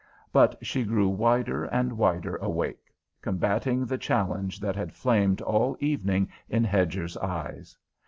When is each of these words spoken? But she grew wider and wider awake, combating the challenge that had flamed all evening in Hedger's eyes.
But 0.33 0.57
she 0.65 0.83
grew 0.83 1.09
wider 1.09 1.65
and 1.65 1.95
wider 1.95 2.35
awake, 2.37 2.91
combating 3.21 3.85
the 3.85 3.99
challenge 3.99 4.59
that 4.59 4.75
had 4.75 4.93
flamed 4.95 5.41
all 5.41 5.77
evening 5.79 6.27
in 6.49 6.63
Hedger's 6.63 7.15
eyes. 7.17 7.77